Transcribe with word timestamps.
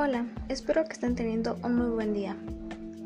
Hola, 0.00 0.26
espero 0.48 0.84
que 0.84 0.92
estén 0.92 1.16
teniendo 1.16 1.58
un 1.64 1.74
muy 1.74 1.88
buen 1.88 2.14
día. 2.14 2.36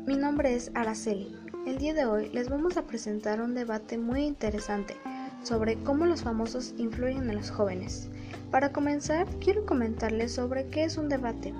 Mi 0.05 0.15
nombre 0.15 0.53
es 0.53 0.69
Araceli. 0.75 1.35
El 1.65 1.79
día 1.79 1.95
de 1.95 2.05
hoy 2.05 2.29
les 2.29 2.49
vamos 2.49 2.77
a 2.77 2.83
presentar 2.83 3.41
un 3.41 3.55
debate 3.55 3.97
muy 3.97 4.21
interesante 4.21 4.95
sobre 5.41 5.81
cómo 5.81 6.05
los 6.05 6.21
famosos 6.21 6.75
influyen 6.77 7.27
en 7.31 7.37
los 7.37 7.49
jóvenes. 7.49 8.09
Para 8.51 8.71
comenzar, 8.71 9.25
quiero 9.39 9.65
comentarles 9.65 10.33
sobre 10.33 10.67
qué 10.67 10.83
es 10.83 10.97
un 10.97 11.09
debate. 11.09 11.55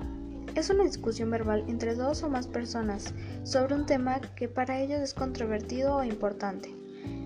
Es 0.54 0.70
una 0.70 0.84
discusión 0.84 1.32
verbal 1.32 1.64
entre 1.68 1.96
dos 1.96 2.22
o 2.22 2.30
más 2.30 2.46
personas 2.46 3.12
sobre 3.42 3.74
un 3.74 3.88
tema 3.88 4.22
que 4.36 4.48
para 4.48 4.82
ellos 4.82 5.00
es 5.00 5.16
controvertido 5.16 5.96
o 5.96 6.04
importante. 6.04 6.76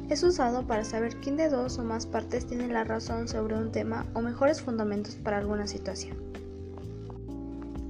Es 0.09 0.23
usado 0.23 0.66
para 0.66 0.85
saber 0.85 1.17
quién 1.17 1.35
de 1.35 1.49
dos 1.49 1.77
o 1.77 1.84
más 1.84 2.05
partes 2.05 2.48
tiene 2.48 2.70
la 2.70 2.85
razón 2.85 3.27
sobre 3.27 3.58
un 3.58 3.73
tema 3.73 4.05
o 4.13 4.21
mejores 4.21 4.62
fundamentos 4.62 5.16
para 5.17 5.39
alguna 5.39 5.67
situación. 5.67 6.46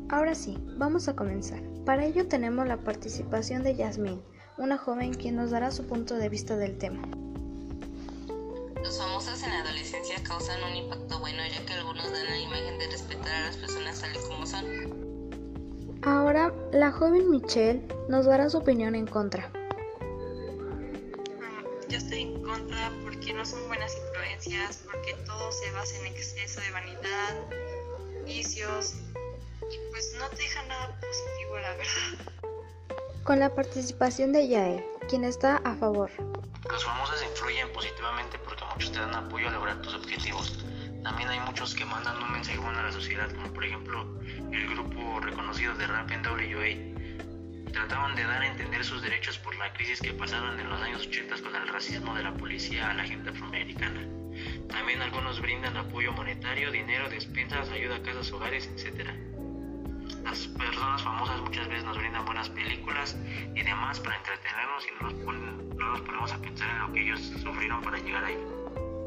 Ahora 0.10 0.36
sí, 0.36 0.58
vamos 0.78 1.10
a 1.10 1.18
comenzar. 1.18 1.62
Para 1.86 2.06
ello 2.06 2.30
tenemos 2.30 2.66
la 2.66 2.78
participación 2.78 3.64
de 3.64 3.76
Yasmín, 3.76 4.22
una 4.58 4.78
joven 4.78 5.14
quien 5.14 5.36
nos 5.36 5.52
dará 5.52 5.70
su 5.70 5.86
punto 5.86 6.16
de 6.16 6.30
vista 6.30 6.56
del 6.56 6.78
tema. 6.78 7.02
Los 8.82 8.98
famosos 8.98 9.44
en 9.44 9.50
la 9.50 9.60
adolescencia 9.64 10.16
causan 10.24 10.64
un 10.64 10.78
impacto 10.78 11.20
bueno 11.20 11.40
ya 11.52 11.66
que 11.66 11.74
algunos 11.74 12.10
dan 12.10 12.26
la 12.26 12.40
imagen 12.40 12.80
de 12.80 12.88
respetar 12.90 13.36
a 13.36 13.48
las 13.48 13.58
personas 13.58 14.00
tal 14.00 14.16
y 14.16 14.20
como 14.30 14.48
son. 14.48 14.66
Ahora, 16.04 16.54
la 16.72 16.90
joven 16.90 17.30
Michelle 17.30 17.86
nos 18.08 18.28
dará 18.28 18.50
su 18.50 18.60
opinión 18.60 18.96
en 18.96 19.08
contra. 19.08 19.52
Mm, 20.00 21.90
yo 21.90 21.98
estoy 21.98 22.22
en 22.22 22.42
contra 22.44 22.94
porque 23.04 23.34
no 23.34 23.44
son 23.44 23.60
buenas 23.68 23.94
influencias, 23.98 24.84
porque 24.86 25.16
todo 25.26 25.52
se 25.52 25.70
basa 25.72 26.00
en 26.00 26.06
exceso 26.14 26.62
de 26.62 26.72
vanidad, 26.72 27.36
vicios, 28.26 28.96
y 29.62 29.92
pues 29.92 30.16
no 30.18 30.28
te 30.30 30.38
deja 30.38 30.64
nada 30.64 31.00
positivo, 31.00 31.58
la 31.60 31.72
verdad. 31.76 32.34
Con 33.24 33.40
la 33.40 33.54
participación 33.54 34.32
de 34.32 34.48
Yael, 34.48 34.84
quien 35.10 35.24
está 35.24 35.58
a 35.58 35.76
favor. 35.76 36.10
Los 36.70 36.86
famosos 36.86 37.24
influyen 37.24 37.72
positivamente 37.74 38.38
porque 38.40 38.64
muchos 38.74 38.92
te 38.92 39.00
dan 39.00 39.16
apoyo 39.16 39.48
a 39.48 39.52
lograr 39.52 39.82
tus 39.82 39.94
objetivos. 39.96 40.66
También 41.04 41.30
hay 41.30 41.40
muchos 41.42 41.74
que 41.74 41.86
mandan 41.86 42.22
un 42.22 42.32
mensaje 42.32 42.58
bueno 42.58 42.80
a 42.80 42.84
la 42.84 42.92
sociedad, 42.92 43.32
como 43.32 43.54
por 43.54 43.64
ejemplo 43.64 44.20
el 44.52 44.68
grupo 44.70 45.20
reconocido 45.22 45.74
de 45.76 45.88
rap 45.88 46.10
NWA. 46.12 47.72
Trataban 47.72 48.16
de 48.16 48.24
dar 48.24 48.42
a 48.42 48.48
entender 48.48 48.84
sus 48.84 49.02
derechos 49.02 49.38
por 49.38 49.56
la 49.56 49.72
crisis 49.74 50.02
que 50.02 50.14
pasaron 50.14 50.60
en 50.60 50.70
los 50.70 50.82
años 50.82 51.06
80 51.06 51.42
con 51.42 51.56
el 51.56 51.68
racismo 51.68 52.16
de 52.16 52.24
la 52.24 52.34
policía 52.34 52.90
a 52.90 52.94
la 52.94 53.04
gente 53.04 53.30
afroamericana. 53.30 54.08
También 54.70 55.02
algunos 55.02 55.40
brindan 55.42 55.78
apoyo 55.78 56.12
monetario, 56.12 56.72
dinero, 56.72 57.10
despensas, 57.10 57.70
ayuda 57.70 57.98
a 57.98 58.02
casas, 58.02 58.32
hogares, 58.32 58.68
etc. 58.68 59.10
Las 60.24 60.48
personas 60.48 61.02
famosas 61.02 61.42
muchas 61.42 61.68
veces 61.68 61.84
nos 61.84 61.98
brindan 61.98 62.26
buenas 62.26 62.50
películas 62.50 63.16
y 63.56 63.64
demás 63.64 64.00
para 64.00 64.18
entretenernos 64.18 64.84
y 64.86 65.04
no 65.04 65.10
nos, 65.10 65.76
no 65.76 65.92
nos 65.92 66.02
ponemos 66.02 66.32
a 66.32 66.38
pensar 66.40 66.70
en 66.70 66.80
lo 66.80 66.94
que 66.94 67.02
ellos 67.02 67.20
sufrieron 67.42 67.82
para 67.82 67.98
llegar 67.98 68.24
ahí. 68.24 68.38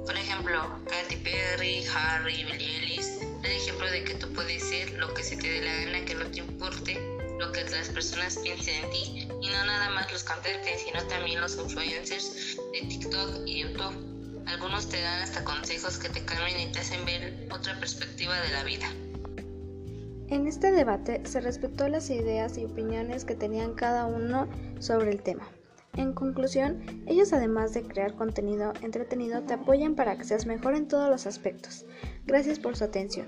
Por 0.06 0.16
ejemplo, 0.16 0.80
Katy 0.88 1.16
Perry, 1.16 1.84
Harry, 1.94 2.44
Billie 2.44 2.78
Ellis, 2.78 3.20
el 3.42 3.50
ejemplo 3.50 3.90
de 3.90 4.04
que 4.04 4.14
tú 4.14 4.32
puedes 4.32 4.62
ser 4.68 4.92
lo 4.92 5.12
que 5.14 5.22
se 5.22 5.36
te 5.36 5.48
dé 5.48 5.60
la 5.62 5.74
gana, 5.84 6.04
que 6.04 6.14
no 6.14 6.26
te 6.30 6.38
importe 6.38 6.98
lo 7.38 7.52
que 7.52 7.64
las 7.64 7.88
personas 7.88 8.38
piensen 8.38 8.84
en 8.84 8.90
ti 8.90 9.28
y 9.40 9.48
no 9.48 9.64
nada 9.64 9.90
más 9.90 10.10
los 10.12 10.24
cantantes, 10.24 10.82
sino 10.84 11.02
también 11.06 11.40
los 11.40 11.56
influencers 11.56 12.56
de 12.72 12.80
TikTok 12.88 13.46
y 13.46 13.60
YouTube. 13.60 14.44
Algunos 14.46 14.88
te 14.88 15.00
dan 15.00 15.22
hasta 15.22 15.44
consejos 15.44 15.98
que 15.98 16.08
te 16.08 16.24
calmen 16.24 16.58
y 16.58 16.72
te 16.72 16.80
hacen 16.80 17.04
ver 17.04 17.46
otra 17.50 17.78
perspectiva 17.78 18.38
de 18.40 18.50
la 18.50 18.64
vida. 18.64 18.92
En 20.30 20.46
este 20.46 20.70
debate 20.70 21.22
se 21.24 21.40
respetó 21.40 21.88
las 21.88 22.08
ideas 22.08 22.56
y 22.56 22.64
opiniones 22.64 23.24
que 23.24 23.34
tenían 23.34 23.74
cada 23.74 24.06
uno 24.06 24.48
sobre 24.78 25.10
el 25.10 25.22
tema. 25.22 25.48
En 25.94 26.12
conclusión, 26.12 26.80
ellos 27.06 27.32
además 27.32 27.74
de 27.74 27.82
crear 27.82 28.14
contenido 28.14 28.72
entretenido 28.80 29.42
te 29.42 29.54
apoyan 29.54 29.96
para 29.96 30.16
que 30.16 30.24
seas 30.24 30.46
mejor 30.46 30.76
en 30.76 30.86
todos 30.86 31.10
los 31.10 31.26
aspectos. 31.26 31.84
Gracias 32.26 32.60
por 32.60 32.76
su 32.76 32.84
atención. 32.84 33.26